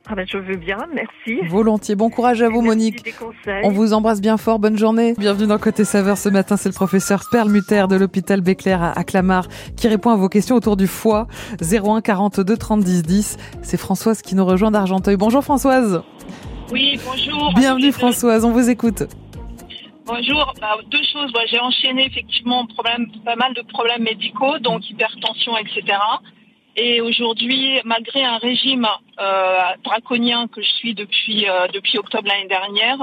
[0.09, 1.41] ah ben, je veux bien, merci.
[1.49, 1.97] Volontiers.
[1.97, 3.03] Bon courage à vous, Monique.
[3.65, 4.61] On vous embrasse bien fort.
[4.61, 5.15] Bonne journée.
[5.19, 6.17] Bienvenue dans Côté Saveur.
[6.17, 10.29] Ce matin, c'est le professeur Perlmutter de l'hôpital Béclair à Clamart qui répond à vos
[10.29, 11.27] questions autour du foie.
[11.61, 13.37] 01 42 30 10 10.
[13.63, 15.17] C'est Françoise qui nous rejoint d'Argenteuil.
[15.17, 16.03] Bonjour Françoise.
[16.71, 17.53] Oui, bonjour.
[17.55, 19.03] Bienvenue Françoise, on vous écoute.
[20.05, 20.55] Bonjour.
[20.61, 21.33] Bah, deux choses.
[21.51, 25.99] J'ai enchaîné effectivement problème, pas mal de problèmes médicaux, donc hypertension, etc.
[26.77, 28.87] Et aujourd'hui, malgré un régime
[29.19, 32.99] euh, draconien que je suis depuis euh, depuis octobre l'année dernière,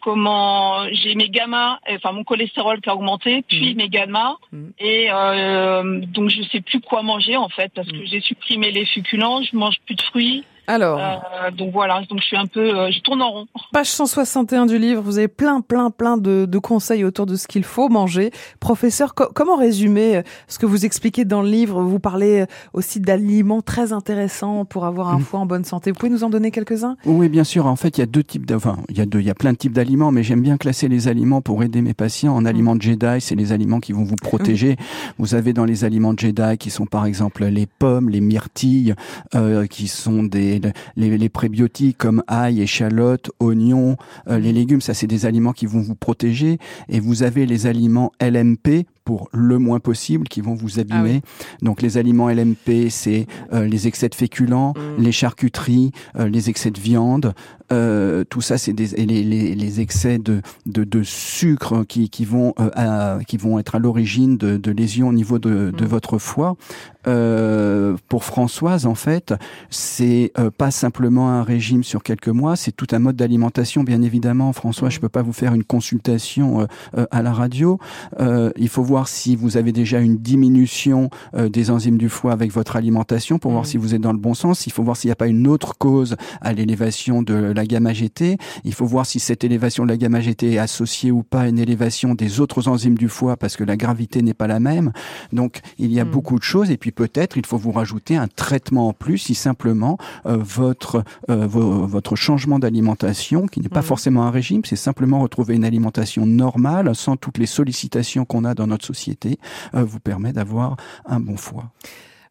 [0.00, 3.76] comment j'ai mes gamma, enfin mon cholestérol qui a augmenté, puis mmh.
[3.76, 4.64] mes gamma, mmh.
[4.80, 8.06] et euh, donc je sais plus quoi manger en fait parce que mmh.
[8.06, 10.44] j'ai supprimé les succulents, je mange plus de fruits.
[10.70, 13.46] Alors, euh, donc voilà, donc je suis un peu, euh, je tourne en rond.
[13.72, 17.48] Page 161 du livre, vous avez plein, plein, plein de, de conseils autour de ce
[17.48, 18.30] qu'il faut manger.
[18.60, 21.82] Professeur, comment résumer euh, ce que vous expliquez dans le livre?
[21.82, 25.22] Vous parlez aussi d'aliments très intéressants pour avoir un mmh.
[25.22, 25.90] foie en bonne santé.
[25.90, 26.96] Vous pouvez nous en donner quelques-uns?
[27.04, 27.66] Oui, bien sûr.
[27.66, 29.30] En fait, il y a deux types, de, enfin, il y a deux, il y
[29.30, 32.36] a plein de types d'aliments, mais j'aime bien classer les aliments pour aider mes patients
[32.36, 33.20] en aliments de Jedi.
[33.20, 34.76] C'est les aliments qui vont vous protéger.
[35.18, 38.94] Vous avez dans les aliments de Jedi qui sont par exemple les pommes, les myrtilles,
[39.34, 40.59] euh, qui sont des
[40.96, 43.96] les, prébiotiques comme ail, échalote, oignons,
[44.28, 46.58] euh, les légumes, ça c'est des aliments qui vont vous protéger.
[46.88, 51.22] Et vous avez les aliments LMP pour le moins possible qui vont vous abîmer.
[51.24, 55.02] Ah Donc les aliments LMP, c'est euh, les excès de féculents, mm.
[55.02, 57.34] les charcuteries, euh, les excès de viande,
[57.72, 62.24] euh, tout ça, c'est des les, les, les, excès de, de, de sucre qui, qui
[62.24, 65.88] vont à, qui vont être à l'origine de, de, lésions au niveau de, de mm.
[65.88, 66.56] votre foie.
[67.04, 69.34] pour Françoise, en fait,
[69.70, 74.52] c'est pas simplement un régime sur quelques mois, c'est tout un mode d'alimentation, bien évidemment.
[74.52, 74.92] François, mm.
[74.92, 77.78] je peux pas vous faire une consultation à la radio.
[78.18, 82.50] il faut voir si vous avez déjà une diminution euh, des enzymes du foie avec
[82.50, 83.66] votre alimentation pour voir mm.
[83.66, 84.66] si vous êtes dans le bon sens.
[84.66, 87.92] Il faut voir s'il n'y a pas une autre cause à l'élévation de la gamma
[87.92, 88.36] GT.
[88.64, 91.48] Il faut voir si cette élévation de la gamma GT est associée ou pas à
[91.48, 94.90] une élévation des autres enzymes du foie parce que la gravité n'est pas la même.
[95.32, 96.10] Donc il y a mm.
[96.10, 99.36] beaucoup de choses et puis peut-être il faut vous rajouter un traitement en plus si
[99.36, 103.92] simplement euh, votre euh, votre changement d'alimentation qui n'est pas mm.
[103.92, 108.54] forcément un régime, c'est simplement retrouver une alimentation normale sans toutes les sollicitations qu'on a
[108.54, 109.38] dans notre société
[109.74, 111.72] euh, vous permet d'avoir un bon foie.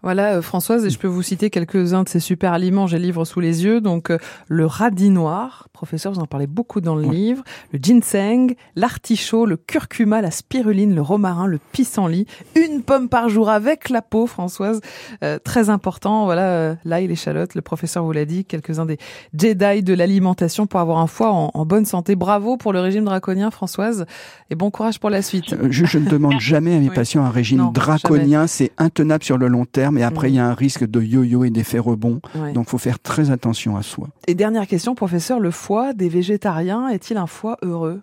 [0.02, 3.04] Voilà, euh, Françoise, et je peux vous citer quelques-uns de ces super aliments, j'ai le
[3.04, 3.82] livre sous les yeux.
[3.82, 8.56] Donc, euh, le radis noir, professeur, vous en parlez beaucoup dans le livre, le ginseng,
[8.78, 14.02] l'artichaut, le curcuma, la spiruline, le romarin, le pissenlit, une pomme par jour avec la
[14.02, 14.80] peau, Françoise,
[15.22, 16.24] euh, très important.
[16.24, 18.98] Voilà, l'ail, l'échalote, le professeur vous l'a dit, quelques-uns des
[19.38, 22.16] Jedi de l'alimentation pour avoir un foie en, bonne santé.
[22.16, 24.06] Bravo pour le régime draconien, Françoise,
[24.50, 25.56] et bon courage pour la suite.
[25.70, 29.66] Je, ne demande jamais à mes patients un régime draconien, c'est intenable sur le long
[29.66, 32.22] terme super, mais après, il y a un risque de yo-yo et d'effet rebond.
[32.54, 34.10] Donc, il faut faire très attention à soi.
[34.28, 38.02] Et dernière question, professeur, le foie des végétariens est-il un foie heureux?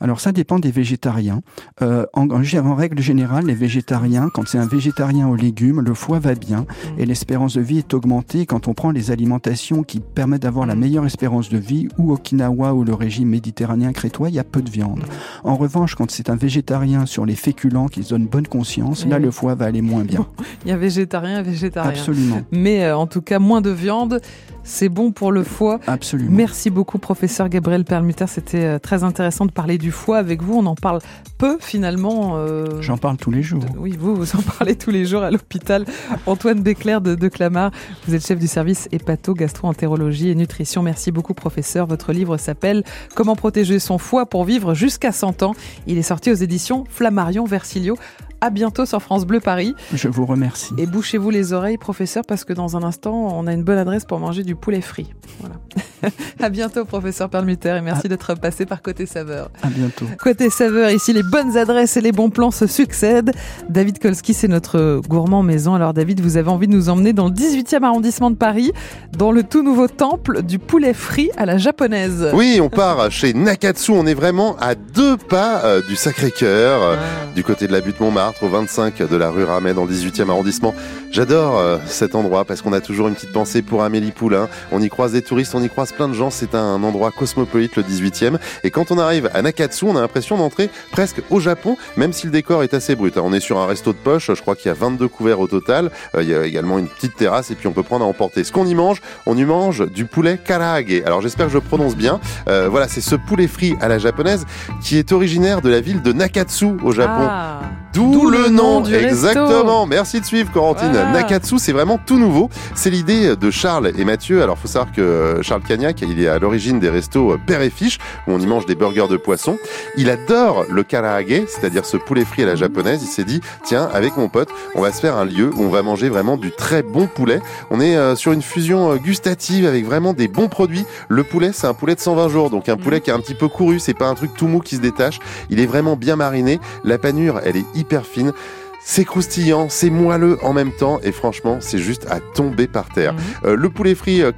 [0.00, 1.42] Alors, ça dépend des végétariens.
[1.82, 6.18] Euh, en, en, règle générale, les végétariens, quand c'est un végétarien aux légumes, le foie
[6.18, 7.00] va bien mm.
[7.00, 10.74] et l'espérance de vie est augmentée quand on prend les alimentations qui permettent d'avoir la
[10.74, 10.80] mm.
[10.80, 14.62] meilleure espérance de vie ou Okinawa ou le régime méditerranéen crétois, il y a peu
[14.62, 15.00] de viande.
[15.00, 15.48] Mm.
[15.48, 19.18] En revanche, quand c'est un végétarien sur les féculents qui se donne bonne conscience, là,
[19.18, 20.26] le foie va aller moins bien.
[20.64, 21.90] il y a végétarien, végétarien.
[21.90, 22.42] Absolument.
[22.50, 24.20] Mais euh, en tout cas, moins de viande.
[24.64, 25.80] C'est bon pour le foie.
[25.86, 26.30] Absolument.
[26.30, 28.26] Merci beaucoup, professeur Gabriel Perlmutter.
[28.26, 30.58] C'était euh, très intéressant de parler du foie avec vous.
[30.58, 31.00] On en parle
[31.38, 32.32] peu finalement.
[32.36, 33.64] Euh, J'en parle tous les jours.
[33.78, 35.86] Oui, vous, vous en parlez tous les jours à l'hôpital.
[36.26, 37.70] Antoine Béclair de, de Clamart,
[38.06, 40.82] vous êtes chef du service hépato, gastro-entérologie et nutrition.
[40.82, 41.86] Merci beaucoup, professeur.
[41.86, 45.54] Votre livre s'appelle Comment protéger son foie pour vivre jusqu'à 100 ans.
[45.86, 47.96] Il est sorti aux éditions Flammarion Versilio.
[48.40, 49.74] À bientôt sur France Bleu Paris.
[49.92, 50.72] Je vous remercie.
[50.78, 54.04] Et bouchez-vous les oreilles, professeur, parce que dans un instant, on a une bonne adresse
[54.04, 55.12] pour manger du poulet frit.
[55.40, 55.56] Voilà.
[56.40, 59.50] à bientôt, professeur Perlmutter, et merci d'être passé par Côté Saveur.
[59.60, 60.04] À bientôt.
[60.22, 63.32] Côté Saveur, ici, les bonnes adresses et les bons plans se succèdent.
[63.68, 65.74] David Kolski, c'est notre gourmand maison.
[65.74, 68.70] Alors, David, vous avez envie de nous emmener dans le 18e arrondissement de Paris,
[69.16, 72.30] dans le tout nouveau temple du poulet frit à la japonaise.
[72.34, 73.90] Oui, on part chez Nakatsu.
[73.90, 77.34] On est vraiment à deux pas euh, du Sacré-Cœur, euh, ah.
[77.34, 80.28] du côté de la butte Montmartre au 25 de la rue Ramet dans le 18e
[80.28, 80.74] arrondissement.
[81.10, 84.48] J'adore euh, cet endroit parce qu'on a toujours une petite pensée pour Amélie Poulain.
[84.70, 86.30] On y croise des touristes, on y croise plein de gens.
[86.30, 88.38] C'est un endroit cosmopolite, le 18e.
[88.64, 92.26] Et quand on arrive à Nakatsu, on a l'impression d'entrer presque au Japon, même si
[92.26, 93.16] le décor est assez brut.
[93.16, 95.48] On est sur un resto de poche, je crois qu'il y a 22 couverts au
[95.48, 95.90] total.
[96.14, 98.44] Euh, il y a également une petite terrasse et puis on peut prendre à emporter.
[98.44, 100.68] Ce qu'on y mange, on y mange du poulet karaage.
[101.04, 102.20] Alors j'espère que je prononce bien.
[102.48, 104.44] Euh, voilà, c'est ce poulet frit à la japonaise
[104.82, 107.26] qui est originaire de la ville de Nakatsu au Japon.
[107.28, 107.60] Ah.
[107.94, 109.86] D'où le, nom, du Exactement.
[109.86, 110.92] Merci de suivre, Corentine.
[110.92, 112.50] Nakatsu, c'est vraiment tout nouveau.
[112.74, 114.42] C'est l'idée de Charles et Mathieu.
[114.42, 117.62] Alors, faut savoir que euh, Charles Cagnac, il est à l'origine des restos euh, Père
[117.62, 119.58] et Fiche, où on y mange des burgers de poisson.
[119.96, 123.00] Il adore le karaage, c'est-à-dire ce poulet frit à la japonaise.
[123.02, 125.70] Il s'est dit, tiens, avec mon pote, on va se faire un lieu où on
[125.70, 127.40] va manger vraiment du très bon poulet.
[127.70, 130.84] On est euh, sur une fusion gustative avec vraiment des bons produits.
[131.08, 133.34] Le poulet, c'est un poulet de 120 jours, donc un poulet qui est un petit
[133.34, 133.80] peu couru.
[133.80, 135.18] C'est pas un truc tout mou qui se détache.
[135.50, 136.60] Il est vraiment bien mariné.
[136.84, 138.32] La panure, elle est hyper fine.
[138.80, 143.12] C'est croustillant, c'est moelleux en même temps et franchement, c'est juste à tomber par terre.
[143.12, 143.20] Mhm.
[143.44, 144.32] Euh, le poulet frit euh,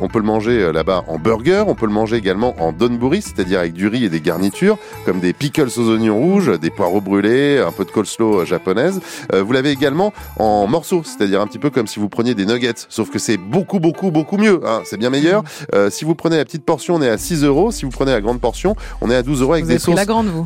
[0.00, 3.22] on peut le manger euh, là-bas en burger, on peut le manger également en donburi,
[3.22, 7.00] c'est-à-dire avec du riz et des garnitures comme des pickles aux oignons rouges, des poireaux
[7.00, 9.00] brûlés, un peu de coleslaw euh, japonaise.
[9.32, 12.86] vous l'avez également en morceaux, c'est-à-dire un petit peu comme si vous preniez des nuggets,
[12.88, 15.42] sauf que c'est beaucoup beaucoup beaucoup mieux, hein, c'est bien meilleur.
[15.72, 15.90] Mhm.
[15.90, 17.70] si vous prenez la petite portion, on est à 6 euros.
[17.70, 19.94] Si vous prenez la grande portion, on est à 12 euros avec des sauces,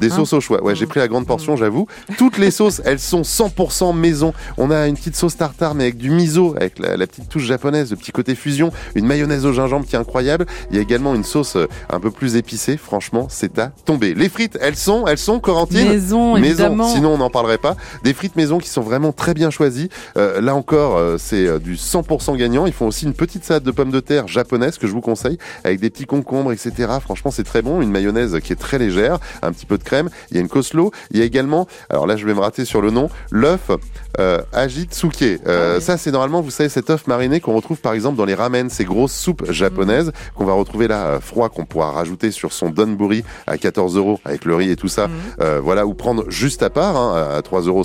[0.00, 0.62] des hein sauces au choix.
[0.62, 1.87] Ouais, j'ai pris la grande portion, j'avoue.
[2.18, 4.34] Toutes les sauces, elles sont 100% maison.
[4.58, 7.90] On a une petite sauce tartare, mais avec du miso, avec la, petite touche japonaise,
[7.90, 10.46] le petit côté fusion, une mayonnaise au gingembre qui est incroyable.
[10.70, 12.76] Il y a également une sauce euh, un peu plus épicée.
[12.76, 14.14] Franchement, c'est à tomber.
[14.14, 16.84] Les frites, elles sont, elles sont, Corentine Maison, maison.
[16.84, 17.76] Sinon, on n'en parlerait pas.
[18.04, 19.88] Des frites maison qui sont vraiment très bien choisies.
[20.16, 22.66] Euh, là encore, euh, c'est du 100% gagnant.
[22.66, 25.38] Ils font aussi une petite salade de pommes de terre japonaise que je vous conseille,
[25.64, 26.92] avec des petits concombres, etc.
[27.00, 27.80] Franchement, c'est très bon.
[27.80, 30.10] Une mayonnaise qui est très légère, un petit peu de crème.
[30.30, 30.90] Il y a une coslo.
[31.10, 33.70] Il y a également, alors là, je vais me rater sur le nom, l'œuf
[34.18, 35.23] euh, Ajitsuke.
[35.46, 38.25] Euh, ah Ça, c'est normalement, vous savez, cet œuf mariné qu'on retrouve par exemple dans
[38.25, 40.12] les ramen, ces grosses soupes japonaises mhm.
[40.35, 44.20] qu'on va retrouver là euh, froid, qu'on pourra rajouter sur son donburi à 14 euros
[44.25, 45.09] avec le riz et tout ça.
[45.09, 45.14] Mhm.
[45.40, 47.83] Euh, voilà, ou prendre juste à part hein, à 3,50 euros.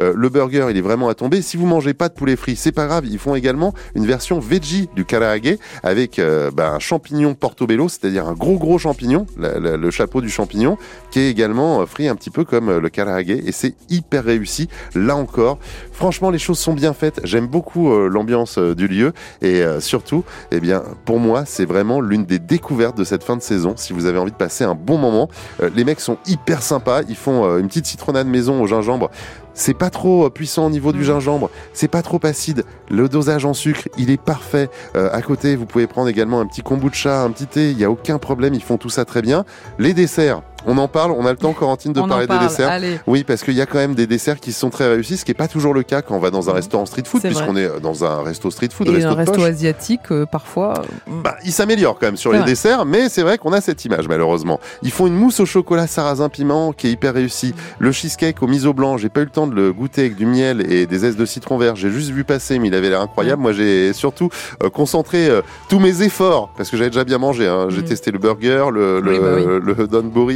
[0.00, 1.42] Euh, le burger, il est vraiment à tomber.
[1.42, 3.06] Si vous mangez pas de poulet frit, c'est pas grave.
[3.06, 5.36] Ils font également une version veggie du karaage
[5.82, 6.20] avec
[6.54, 10.78] bah, un champignon portobello, c'est-à-dire un gros gros champignon, le chapeau du champignon,
[11.10, 14.68] qui est également frit un petit peu comme le karaage et c'est hyper réussi.
[14.94, 15.45] Là encore,
[15.92, 17.20] franchement, les choses sont bien faites.
[17.24, 21.64] J'aime beaucoup euh, l'ambiance euh, du lieu et euh, surtout, eh bien, pour moi, c'est
[21.64, 23.74] vraiment l'une des découvertes de cette fin de saison.
[23.76, 25.28] Si vous avez envie de passer un bon moment,
[25.74, 27.02] les mecs sont hyper sympas.
[27.08, 29.10] Ils font une petite citronnade maison au gingembre.
[29.54, 31.04] C'est pas trop puissant au niveau du mm.
[31.04, 32.64] gingembre, c'est pas trop acide.
[32.90, 34.68] Le dosage en sucre, il est parfait.
[34.94, 37.90] à côté, vous pouvez prendre également un petit kombucha, un petit thé, il n'y a
[37.90, 39.44] aucun problème, ils font tout ça très bien.
[39.78, 42.80] Les desserts, on en parle, on a le temps, Corentine, de parler des desserts.
[43.06, 45.30] Oui, parce qu'il y a quand même des desserts qui sont très réussis, ce qui
[45.30, 47.80] n'est pas toujours le cas quand on va dans un restaurant street food, puisqu'on est
[47.80, 50.74] dans un resto street food, Et un resto asiatique, euh, parfois.
[51.08, 53.84] Euh, bah, il s'améliore quand même sur les desserts, mais c'est vrai qu'on a cette
[53.84, 54.60] image, malheureusement.
[54.82, 57.54] Ils font une mousse au chocolat sarrasin piment qui est hyper réussie.
[57.78, 60.26] Le cheesecake au miso blanc, j'ai pas eu le temps de le goûter avec du
[60.26, 61.76] miel et des zestes de citron vert.
[61.76, 63.40] J'ai juste vu passer, mais il avait l'air incroyable.
[63.42, 64.28] Moi, j'ai surtout
[64.62, 67.46] euh, concentré euh, tous mes efforts parce que j'avais déjà bien mangé.
[67.46, 67.66] Hein.
[67.70, 67.84] J'ai Mm.
[67.84, 69.74] testé le burger, le, Oui, bah le,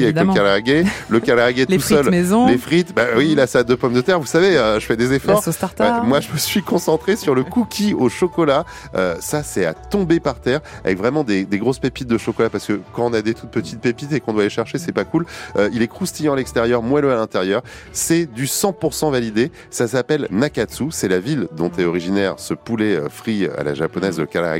[0.04, 2.46] avec le carragé, le carragé Les tout seul, maison.
[2.46, 2.94] les frites.
[2.94, 4.20] Bah oui, la salade de pommes de terre.
[4.20, 5.42] Vous savez, euh, je fais des La efforts.
[5.42, 6.02] sauce tartare.
[6.02, 8.64] Ouais, moi, je me suis concentré sur le cookie au chocolat.
[8.94, 12.50] Euh, ça, c'est à tomber par terre avec vraiment des, des grosses pépites de chocolat
[12.50, 14.92] parce que quand on a des toutes petites pépites et qu'on doit les chercher, c'est
[14.92, 15.24] pas cool.
[15.56, 17.62] Euh, il est croustillant à l'extérieur, moelleux à l'intérieur.
[17.92, 19.50] C'est du 100% validé.
[19.70, 20.86] Ça s'appelle Nakatsu.
[20.90, 24.50] C'est la ville dont est originaire ce poulet euh, frit à la japonaise, le karaage.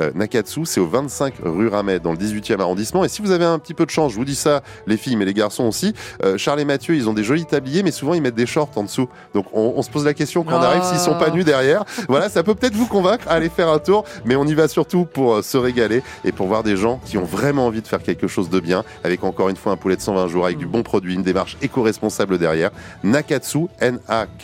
[0.00, 3.04] Euh, Nakatsu, c'est au 25 rue Ramet, dans le 18e arrondissement.
[3.04, 5.16] Et si vous avez un petit peu de chance, je vous dis ça, les filles,
[5.16, 8.14] mais les garçons aussi, euh, Charles et Mathieu, ils ont des jolis tabliers, mais souvent
[8.14, 9.08] ils mettent des shorts en dessous.
[9.34, 11.84] Donc on, on se pose la question quand on arrive s'ils sont pas nus derrière.
[12.08, 14.68] Voilà, ça peut peut-être vous convaincre à aller faire un tour, mais on y va
[14.68, 17.86] surtout pour euh, se régaler et pour voir des gens qui ont vraiment envie de
[17.86, 20.58] faire quelque chose de bien, avec encore une fois un poulet de 120 jours, avec
[20.58, 22.70] du bon produit, une démarche éco-responsable derrière.
[23.02, 24.42] Nakatsu, N-A-K-A-T-S-U,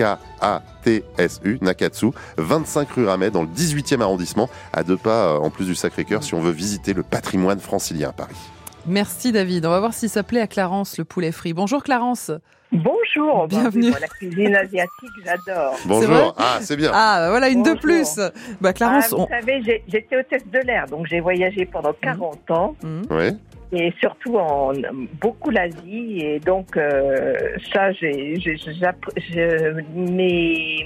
[1.61, 5.75] Nakatsu, 25 rue Ramet, dans le 18e arrondissement, à deux pas euh, en plus du
[5.75, 8.37] Sacré-Cœur, si on veut visiter le patrimoine francilien à Paris.
[8.87, 9.65] Merci David.
[9.67, 11.53] On va voir si ça plaît à Clarence le poulet frit.
[11.55, 12.31] Bonjour Clarence.
[12.73, 13.91] Bonjour, Bienvenue.
[14.01, 15.77] La cuisine asiatique, j'adore.
[15.87, 16.91] Bonjour, ah c'est bien.
[16.93, 18.19] Ah bah voilà une de plus.
[18.61, 22.51] Bah Clarence, Ah, vous on- savez, j'étais hôtesse de l'air, donc j'ai voyagé pendant 40
[22.51, 22.75] ans
[23.11, 23.31] Ouais.
[23.73, 24.73] et surtout en
[25.21, 27.35] beaucoup l'Asie et donc euh,
[27.73, 28.35] ça, j'ai,
[29.95, 30.85] mes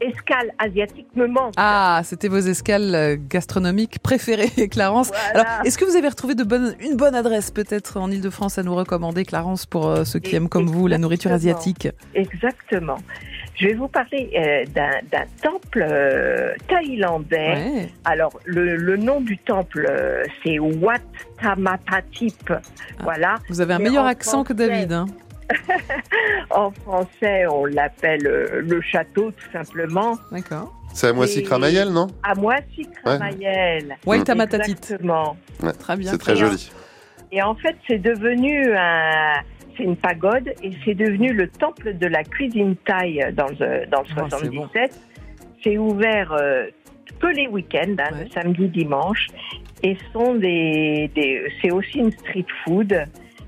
[0.00, 1.54] escales asiatiques me manquent.
[1.56, 5.08] Ah, c'était vos escales euh, gastronomiques préférées, Clarence.
[5.32, 5.48] Voilà.
[5.50, 8.62] Alors, est-ce que vous avez retrouvé de bonnes, une bonne adresse peut-être en Ile-de-France à
[8.62, 11.88] nous recommander, Clarence, pour euh, ceux qui Et- aiment comme vous la nourriture asiatique?
[12.14, 12.98] Exactement.
[13.56, 17.54] Je vais vous parler euh, d'un, temple euh, thaïlandais.
[17.54, 17.88] Ouais.
[18.04, 19.88] Alors, le, le nom du temple,
[20.42, 20.94] c'est Wat
[21.40, 22.52] Tamathatip.
[23.02, 23.36] Voilà.
[23.48, 24.92] Vous avez un Mais meilleur en accent que David.
[24.92, 25.06] hein.
[26.50, 30.16] En français, on l'appelle euh, le château, tout simplement.
[30.30, 30.72] D'accord.
[30.92, 32.06] C'est à Moissy Et- Cramayel, non?
[32.22, 33.96] À Moissy-Cramayel.
[34.06, 34.72] Waitamatatit.
[34.72, 35.36] Exactement.
[35.62, 35.72] Ouais.
[35.72, 36.10] Très bien.
[36.12, 36.70] C'est très joli.
[37.32, 39.40] Et en fait, c'est devenu un...
[39.76, 44.02] C'est une pagode et c'est devenu le temple de la cuisine thaï dans le, dans
[44.02, 45.00] le Oh, c'est 77.
[45.64, 46.66] c'est ouvert euh,
[47.20, 49.26] que les week-ends, hein, le samedi, dimanche.
[49.82, 52.94] Et sont des, des c'est aussi une street food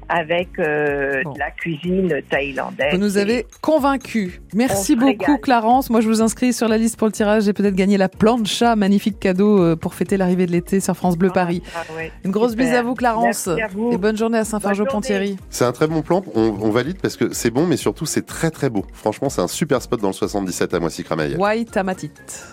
[0.08, 2.92] avec euh, de la cuisine thaïlandaise.
[2.92, 4.40] Vous nous avez convaincus.
[4.54, 5.40] Merci On beaucoup, régale.
[5.40, 5.90] Clarence.
[5.90, 8.76] Moi, je vous inscris sur la liste pour le tirage et peut-être gagner la plancha,
[8.76, 11.62] magnifique cadeau euh, pour fêter l'arrivée de l'été sur France Bleu Paris.
[11.74, 12.66] Ah ouais, Une grosse super.
[12.66, 13.46] bise à vous, Clarence.
[13.48, 13.92] Merci à vous.
[13.92, 15.36] Et bonne journée à Saint-Fargeau-Ponthierry.
[15.50, 18.24] C'est un très bon plan, on, on valide parce que c'est bon, mais surtout c'est
[18.26, 18.84] très très beau.
[18.92, 21.38] Franchement, c'est un super spot dans le 77 à Moissy Cramayel.
[21.38, 22.10] Waitamatatit.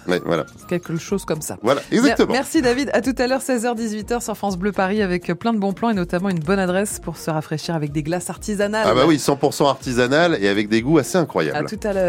[0.08, 0.46] Ouais, voilà.
[0.68, 1.58] Quelque chose comme ça.
[1.62, 2.28] Voilà, exactement.
[2.32, 2.90] Mer- Merci David.
[2.94, 5.94] À tout à l'heure, 16h-18h sur France Bleu Paris avec plein de bons plans et
[5.94, 8.88] notamment une bonne adresse pour se rafraîchir avec des glaces artisanales.
[8.90, 11.58] Ah bah oui, 100% artisanal et avec des goûts assez incroyables.
[11.58, 12.02] À tout à l'heure.